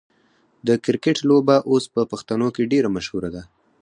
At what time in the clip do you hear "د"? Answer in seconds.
0.67-0.69